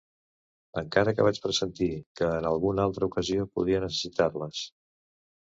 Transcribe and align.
Encara 0.81 1.13
que 1.19 1.27
vaig 1.27 1.39
pressentir 1.43 1.89
que 2.21 2.29
en 2.39 2.49
alguna 2.53 2.87
altra 2.91 3.11
ocasió 3.13 3.47
podia 3.59 3.83
necessitar-les. 3.85 4.65